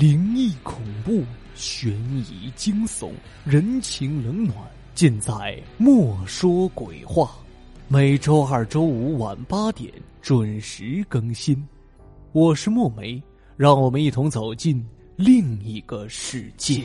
[0.00, 1.22] 灵异、恐怖、
[1.54, 3.10] 悬疑、惊悚、
[3.44, 4.56] 人情冷暖，
[4.94, 5.30] 尽在
[5.76, 7.24] 《莫说鬼话》。
[7.86, 9.92] 每周二、周五晚八点
[10.22, 11.62] 准时更新。
[12.32, 13.22] 我是墨梅，
[13.58, 14.82] 让我们一同走进
[15.16, 16.82] 另一个世界。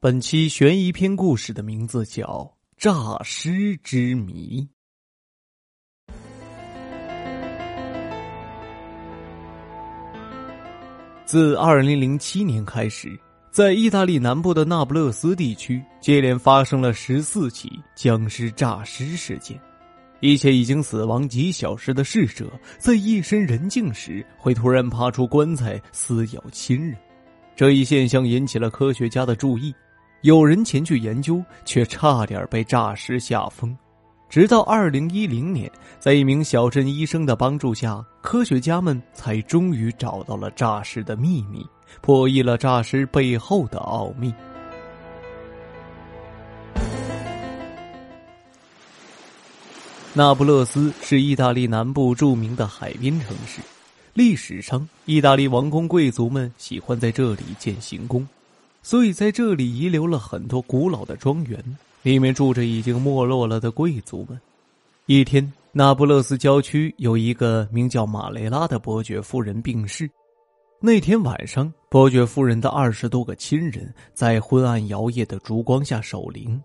[0.00, 2.24] 本期悬疑篇故事的名字叫
[2.76, 4.60] 《诈尸之谜》。
[11.24, 13.18] 自二零零七年开始，
[13.50, 19.58] 在意大利南部的那不勒斯地区，接连发生了十四起僵尸诈尸事件。
[20.20, 26.96] 一些已经死亡几小时的逝者，在夜深人静时，会突然爬出棺材撕咬亲人。
[27.56, 29.74] 这一现象引起了科学家的注意。
[30.24, 33.76] 有人前去研究，却差点被诈尸吓疯。
[34.26, 41.62] 直到二零一零年，在一名小镇医生的帮助下，科学家们才终于找到了诈尸的秘密，
[42.00, 44.32] 破译了诈尸背后的奥秘。
[50.14, 53.60] 那不勒斯是意大利南部著名的海滨城市，
[54.14, 58.26] 历史上，意大利王公贵族们喜欢在这里建行宫。
[58.84, 61.58] 所以，在这里遗留了很多古老的庄园，
[62.02, 64.38] 里面住着已经没落了的贵族们。
[65.06, 70.08] 一天，那不勒斯郊区有一个名叫马雷拉的伯爵夫人病逝。
[70.80, 76.60] 那天晚上，伯爵夫人的二十多个亲人在昏暗摇曳的烛光下守灵。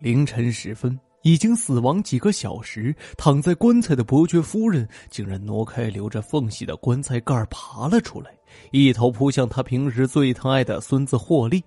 [0.00, 8.30] 凌晨时分，已经死亡几个小时、躺在棺材的伯爵夫人，竟然挪开留着缝隙的棺材盖爬了出来。
[8.70, 11.62] 一头扑向他平时最疼爱的孙子霍利，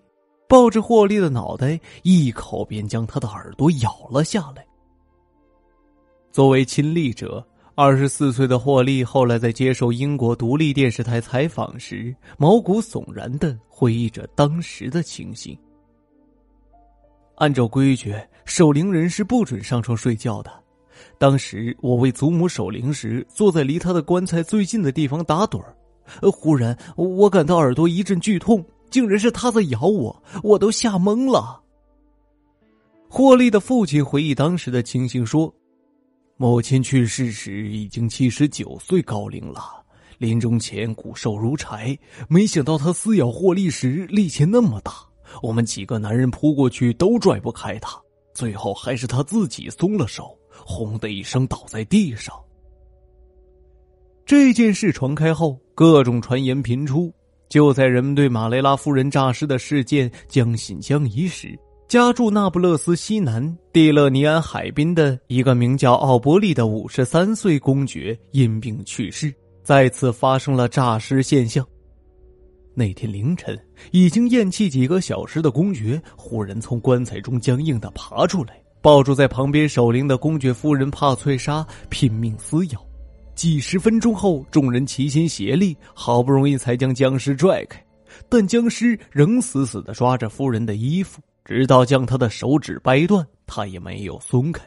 [0.50, 4.66] 抱着霍利的脑袋，一口便将他的耳朵咬了下来。
[6.32, 7.46] 作为亲历者，
[7.76, 15.56] 二十四岁的霍利后来在接受英国独立电视台采访时，毛骨悚然的回忆着当时的情形。
[17.36, 18.16] 按照规矩，
[18.54, 20.52] 守灵人是不准上床睡觉的。
[21.18, 25.74] 当时我为祖母守灵时，坐在离他的棺材最近的地方打盹儿。
[26.30, 31.62] 忽然我感到耳朵一阵剧痛，竟然是他在咬我，我都吓懵了。
[33.08, 35.54] 霍利的父亲回忆当时的情形说
[36.36, 39.62] ：“母亲去世时已经七十九岁高龄了，
[40.18, 41.98] 临终前骨瘦如柴。
[42.28, 44.92] 没想到他撕咬霍利时力气那么大，
[45.42, 47.98] 我们几个男人扑过去都拽不开他，
[48.34, 52.36] 最后还是他自己松了手，轰的一声倒在地上。”
[54.26, 57.14] 这件事传开后，各种传言频出。
[57.50, 61.54] 就在人们对马雷拉夫人诈尸的事件将信将疑时，
[61.86, 71.68] 家住那不勒斯西南蒂勒尼安海滨的一个名叫奥伯利的五十三岁公爵因病去世，再次发生了诈尸现象。
[72.74, 73.58] 那天凌晨，
[73.92, 82.86] 已经咽气几个小时的公爵忽然从棺材中僵硬的爬出来，抱住在旁边守灵的公爵夫人帕翠莎，拼命撕咬。
[83.36, 87.84] 几十分钟后，众人齐心协力，好不容易才将僵尸拽开，
[88.30, 94.64] 但僵尸仍死死的抓着夫人的衣服，直到将他的手指掰断，他也没有松开。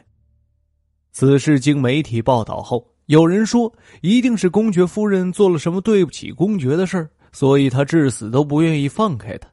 [1.11, 9.49] 此事经媒体报道后，有人说一定是公爵夫人做了什么对不起公爵的事儿，所以他至死都不愿意放开他。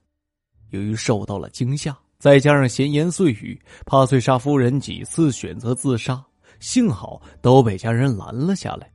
[0.71, 6.25] 由于受到了惊吓，再加上闲言碎语，帕翠莎夫人几次选择自杀，
[6.61, 8.89] 幸好都被家人拦了下来。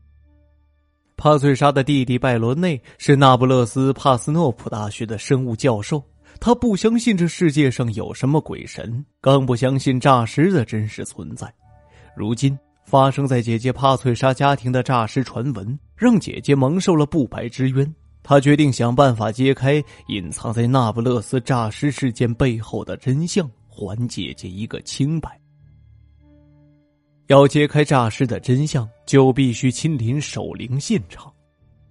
[1.17, 6.01] 帕翠莎的弟弟拜罗内是那不勒斯帕斯诺普大学的生物教授，
[6.39, 11.53] 他不相信这世界上有什么鬼神，更不相信诈尸的真实存在。
[12.15, 17.93] 如今发生在姐姐帕翠莎家庭的诈尸传闻，让姐姐蒙受了不白之冤。
[18.29, 25.39] 他决定想办法揭开隐藏在那不勒斯诈尸事件背后的真相，还姐姐一个清白。
[27.27, 31.31] 要揭开诈尸的真相，就必须亲临守灵现场。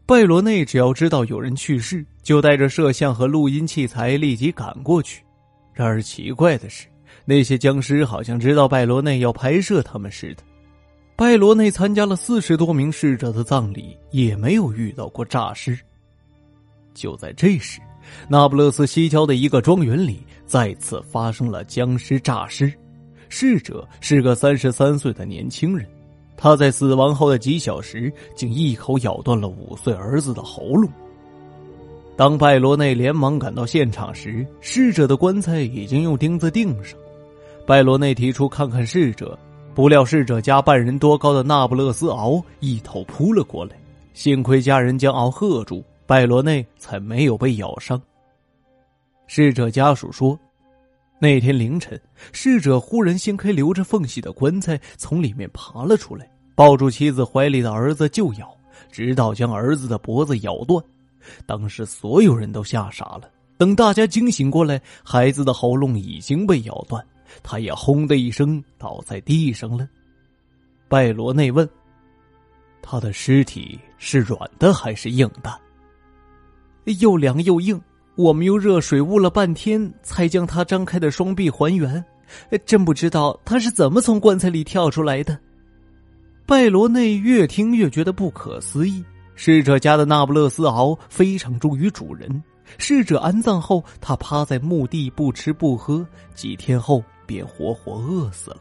[0.05, 5.25] 拜罗内只要知道有人去世，就带着摄像和录音器材立即赶过去。
[5.73, 6.87] 然而奇怪的是，
[7.25, 10.43] 那些僵尸好像知道拜罗内要拍摄他们似的。
[11.17, 15.79] 拜罗内参加了四十多名逝者的葬礼，也没有遇到过诈尸。
[16.97, 17.81] 就在这时，
[18.29, 22.73] 那不勒斯西郊的一个庄园里再次发生了僵尸诈尸。
[23.29, 25.87] 逝者是个三十三岁的年轻人，
[26.37, 30.91] 他在死亡后的几小时竟一口咬断了五岁儿子的喉咙。
[32.17, 36.99] 当拜罗内连忙赶到现场时，逝者的棺材已经用钉子钉上。
[37.67, 39.39] 拜罗内提出看看逝者，
[39.75, 43.73] 不料逝者家半人多高的那不勒斯敖一头扑了过来，
[44.15, 48.01] 幸亏家人将敖喝住，拜罗内才没有被咬伤。
[49.27, 50.39] 逝者家属说，
[51.19, 52.01] 那天凌晨，
[52.33, 58.57] 逝者忽然掀开留着缝隙的棺材，从里面爬了出来，抱住妻子怀里的儿子就咬，
[58.93, 60.83] 直到将儿子的脖子咬断。
[61.45, 63.29] 当时所有人都吓傻了。
[63.59, 67.05] 等大家惊醒过来，孩子的喉咙已经被咬断，
[67.43, 69.89] 他也轰的一声倒在地上了。
[70.87, 71.69] 拜罗内问
[72.81, 75.61] ：“他的尸体是软的还是硬的
[76.95, 77.81] ？”“又凉又硬，
[78.15, 82.05] 我们用热水捂了半天，才将他张开的双臂还原。
[82.65, 85.39] 真不知道他是怎么从棺材里跳出来的。”
[86.47, 89.05] 拜罗内越听越觉得不可思议。
[89.35, 92.43] 逝者家的那不勒斯獒非常忠于主人。
[92.79, 98.61] 逝者安葬后，他趴在墓地不吃不喝，几天后便活活饿死了。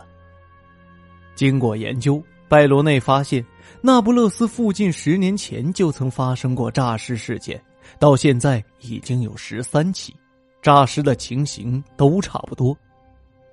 [1.34, 3.44] 经过研究，拜罗内发现，
[3.82, 7.60] 那不勒斯附近十年前就曾发生过诈尸事件，
[8.00, 10.16] 到现在已经有十三起，
[10.62, 12.78] 诈尸的情形都差不多。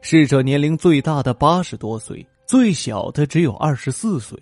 [0.00, 4.38] 逝者年龄最大的八十多岁，最小的只有二十四岁，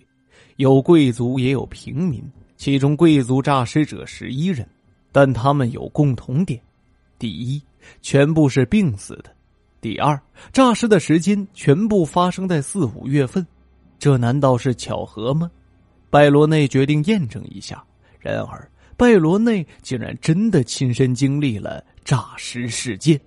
[0.55, 2.23] 有贵族也有平民，
[2.57, 4.67] 其中贵族诈尸者十一人。
[5.11, 6.57] 但他们有共同点：
[7.19, 7.61] 第一，
[8.01, 9.29] 全部是病死的；
[9.81, 10.17] 第二，
[10.53, 13.45] 诈尸的时间全部发生在四五月份，
[13.99, 15.51] 这难道是巧合吗？
[16.09, 17.83] 拜罗内决定验证一下。
[18.19, 18.70] 然而，
[19.01, 23.19] 拜罗内竟然真的亲身经历了诈尸事件。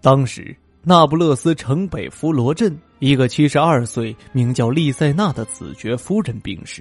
[0.00, 6.80] 当时，那不勒斯城北弗罗镇一个七十二岁、名叫丽塞娜的子爵夫人病逝，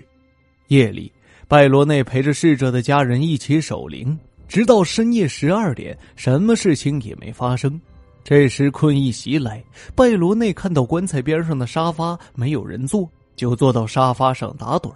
[0.67, 1.11] 夜里。
[1.47, 4.15] 拜罗内陪着逝者的家人一起守灵，
[4.47, 7.81] 直到深夜十二点，什么事情也没发生。
[8.23, 9.63] 这时困意袭来，
[9.95, 14.93] 拜罗内看到棺材边上的沙发没有人坐，就坐到沙发上打盹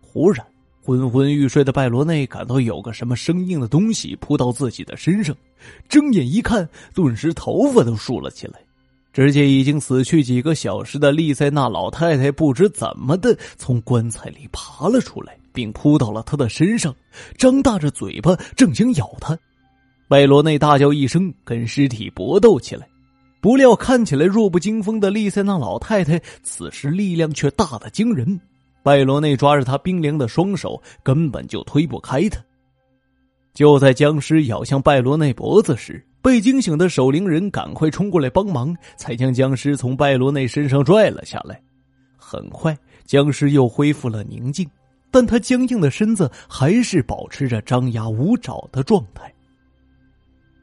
[0.00, 0.42] 忽然，
[0.86, 5.36] 昏昏欲睡的拜罗内感到有个什么生硬的东西扑到自己的身上，
[5.88, 8.60] 睁眼一看，顿时头发都竖了起来。
[9.12, 16.94] 只见已经死去几个小时的丽塞娜老太太，不知怎么的从棺材里爬了出来，并扑到了他的身上，
[17.36, 19.36] 张大着嘴巴正想咬他。
[20.06, 22.86] 拜罗内大叫一声，跟尸体搏斗起来。
[23.40, 28.40] 不料看起来弱不禁风的丽塞娜老太太，此时力量却大得惊人。
[28.86, 32.40] 拜罗内抓着他冰凉的双手，根本就推不开他。
[33.52, 41.60] 就在僵尸咬向拜罗内脖子时，被惊醒的守灵人赶快冲过来帮忙，才将僵尸从拜罗内身上拽了下来。
[42.16, 44.64] 很快，僵尸又恢复了宁静，
[45.10, 49.34] 但他僵硬的身子还是保持着张牙舞爪的状态。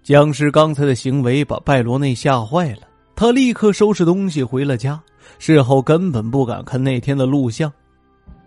[0.02, 2.88] 僵尸刚才的行为把拜罗内吓坏了，
[3.18, 4.98] 他立刻收拾东西回了家。
[5.40, 7.70] 事后根本不敢看那天的录像。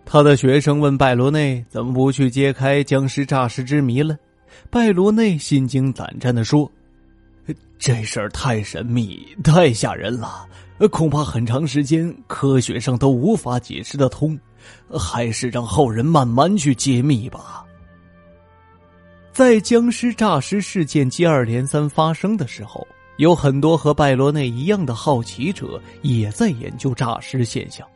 [0.09, 4.17] 他的学生问拜罗内：“怎么不去揭开僵尸诈尸之谜了？”
[4.71, 6.71] 拜罗内心惊胆战的说。
[7.77, 10.47] 这事儿太神秘、太吓人了，
[10.89, 14.37] 恐怕很长时间科学上都无法解释得通，
[14.97, 17.63] 还是让后人慢慢去揭秘吧。
[19.31, 22.87] 在僵尸诈尸事件接二连三发生的时候，
[23.17, 27.87] 有很多和拜罗内一样的好奇者也在研究诈尸现象。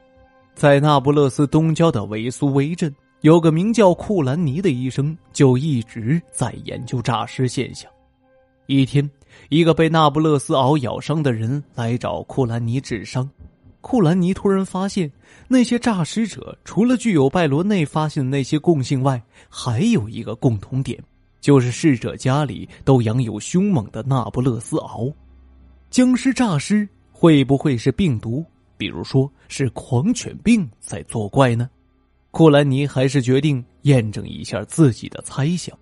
[0.61, 7.91] 在那不勒斯东郊的维苏威镇，有个名叫库兰尼的医生，就一直在研究诈尸现象。
[8.67, 9.09] 一天。
[9.49, 13.27] 一个被那不勒斯螯咬伤的人来找库兰尼治伤，
[13.79, 15.11] 库兰尼突然发现，
[15.47, 21.03] 那些诈尸者除了具有拜罗内发现的那些共性外，还有一个共同点，
[21.39, 25.11] 就是逝者家里都养有凶猛的那不勒斯螯。
[25.89, 28.45] 僵尸诈尸会不会是病毒？
[28.81, 31.69] 比如说是狂犬病在作怪呢？
[32.31, 35.77] 库兰尼还是决定验证一下自己的猜想。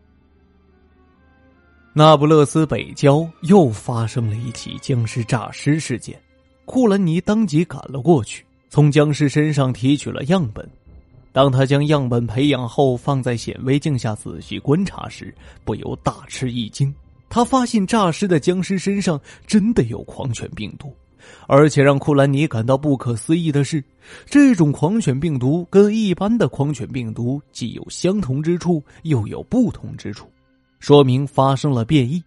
[1.93, 6.21] 那不勒斯北郊又发生了一起僵尸诈尸事件，
[6.65, 10.69] 库兰尼当即赶了过去，从僵尸身上提取了样本。
[11.31, 16.93] 当他将样本培养后放在显微镜下仔细观察时，不由大吃一惊。
[17.29, 20.93] 他发现诈尸的僵尸身上真的有狂犬病毒，
[21.47, 23.83] 而且让库兰尼感到不可思议的是，
[24.25, 30.27] 这种狂犬病毒跟一般的狂犬病毒既有相同之处，又有不同之处。
[30.79, 32.23] 说明发生了变异，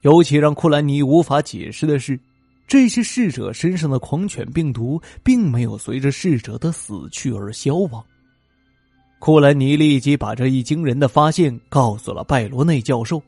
[0.00, 2.18] 尤其让库兰尼无法解释的是，
[2.66, 8.02] 这些逝者身上的狂犬病毒并没有随着逝者的死去而消亡。
[9.18, 13.22] 库兰尼立即把这一惊人的发现告诉了拜罗内教授。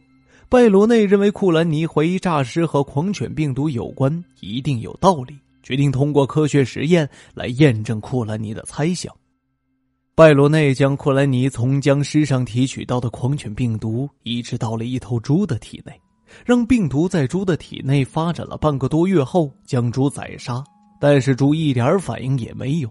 [0.54, 9.12] 拜罗内认为库兰尼怀疑诈尸和狂犬病毒有关，一定有道理，决定通过科学实验来验证库兰尼的猜想。
[10.14, 15.92] 拜罗内将库兰尼从僵尸上提取到的狂犬病毒移植到了一头猪的体内，
[16.46, 20.62] 让病毒在猪的体内发展了半个多月后，将猪宰杀，
[21.00, 22.88] 但是猪一点反应也没有。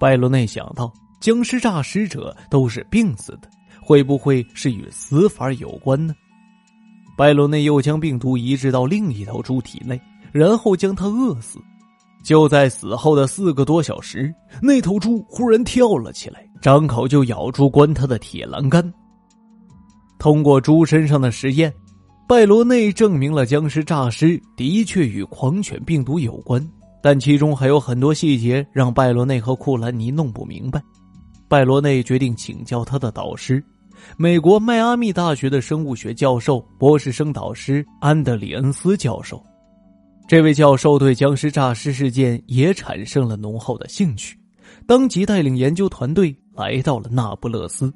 [0.00, 3.50] 拜罗内想到，僵尸诈尸者都是病死的，
[3.82, 6.14] 会不会是与死法有关呢？
[7.22, 10.02] 拜罗内又将病毒移植到另一头猪体内，
[10.32, 11.60] 然后将它饿死。
[12.24, 18.92] 就在死后的四个多小时，那头猪忽然跳了起来，张口就咬住关它的铁栏杆。
[20.18, 21.72] 通过猪身上的实验，
[22.28, 26.60] 拜罗内证明了僵尸诈尸的确与狂犬病毒有关，
[27.00, 30.82] 但其中还有很多细节让拜罗内和库兰尼弄不明白。
[31.48, 33.64] 拜罗内决定请教他的导师，
[34.16, 39.42] 美国迈阿密大学的生物学教授、博士生导师安德里恩斯教授。
[40.28, 44.38] 这位教授对僵尸诈尸事件也产生了浓厚的兴趣，
[44.86, 47.92] 当即带领研究团队来到了那不勒斯。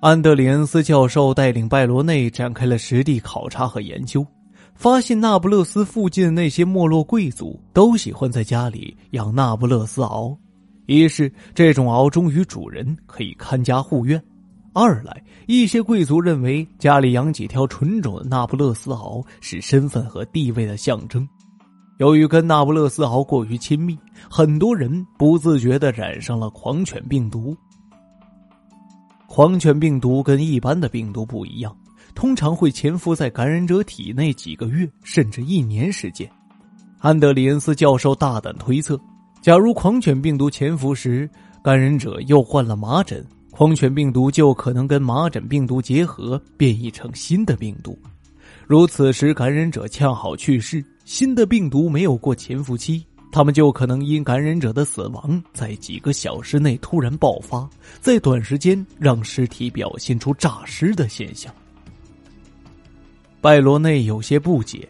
[0.00, 4.26] 安德里恩斯教授带领拜罗内展开了实地考察和研究，
[4.74, 10.34] 发现那不勒斯附近的那些没落贵族都喜欢在家里养那不勒斯獒，
[10.86, 14.20] 一是这种獒忠于主人，可以看家护院。
[14.72, 21.28] 二来，一些贵族认为家里养几条纯种的那不勒斯獒是身份和地位的象征。
[21.98, 23.98] 由于跟那不勒斯獒过于亲密，
[24.30, 27.56] 很多人不自觉的染上了狂犬病毒。
[29.26, 31.76] 狂犬病毒跟一般的病毒不一样，
[32.14, 36.30] 通常会潜伏在感染者体内几个月甚至一年时间。
[37.00, 38.98] 安德里恩斯教授大胆推测，
[39.42, 41.28] 假如狂犬病毒潜伏时，
[41.62, 43.26] 感染者又患了麻疹。
[43.50, 47.98] 狂犬病毒就可能跟麻疹病毒结合，变异成新的病毒。
[48.66, 57.68] 如此时感染者恰好去世，新的病毒没有过潜伏期，他们就可能因感染者的死亡，在几个小时内突然爆发，
[58.00, 61.52] 在短时间让尸体表现出诈尸的现象。
[63.40, 64.88] 拜罗内有些不解：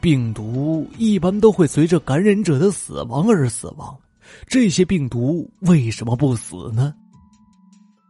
[0.00, 3.94] 病毒一般都会随着感染者的死亡而死亡，
[4.46, 6.94] 这些病毒为什么不死呢？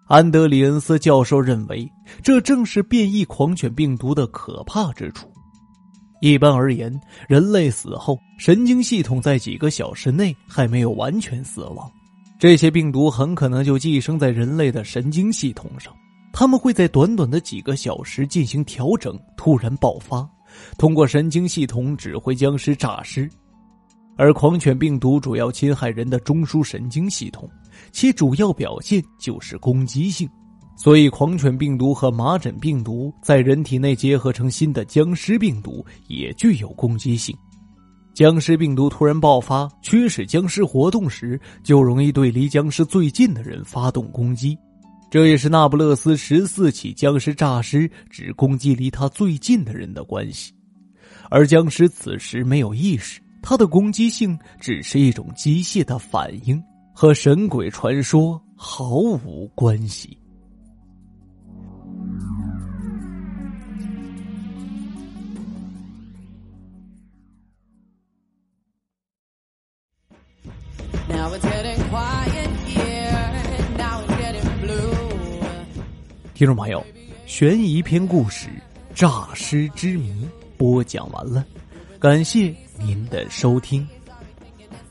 [0.07, 1.91] 安德里恩斯教授认为，
[2.23, 5.31] 这正是变异狂犬病毒的可怕之处。
[6.21, 6.93] 一般而言，
[7.27, 11.91] 人类死后，神经系统在几个小时内还没有完全死亡，
[12.39, 15.91] 这些病毒很可能就寄生在人类的神经系统上。
[16.35, 20.29] 他们会在短短的几个小时进行调整，突然爆发，
[20.77, 23.31] 通过神经系统指挥僵尸诈尸。
[24.17, 27.49] 而狂犬病毒主要侵害人的中枢神经系统。
[27.91, 30.29] 其主要表现就是攻击性，
[30.77, 37.37] 所以狂犬病毒和麻疹病毒在人体内结合成新的僵尸病毒，也具有攻击性。
[38.15, 44.57] 僵尸病毒突然爆发，驱使僵尸活动时，就容易对离僵尸最近的人发动攻击。
[45.11, 50.53] 这也是那不勒斯十四起僵尸诈尸只攻击离他最近的人的关系。
[51.29, 56.61] 而僵尸此时没有意识，它的攻击性只是一种机械的反应。
[56.97, 60.17] 和神鬼传说毫无关系。
[76.33, 76.85] 听众朋友，
[77.27, 78.49] 悬疑篇故事
[78.95, 80.25] 《诈尸之谜》
[80.57, 81.45] 播讲完了，
[82.05, 83.89] 感谢您的收听。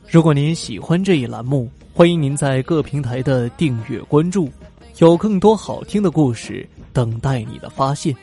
[0.09, 4.49] 如果您喜欢这一栏目，欢迎您在各平台的订阅关注，
[4.97, 8.15] 有更多好听的故事等待你的发现。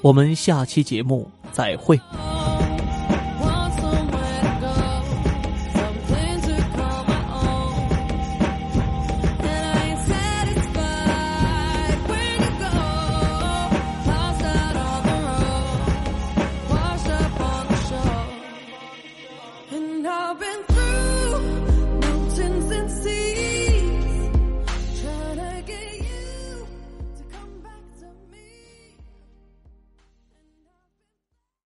[0.00, 2.00] 我们下期节目再会。